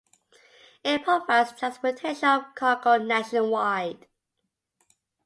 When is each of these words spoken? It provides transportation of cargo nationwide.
It 0.83 1.03
provides 1.03 1.51
transportation 1.59 2.27
of 2.27 2.55
cargo 2.55 2.97
nationwide. 2.97 4.07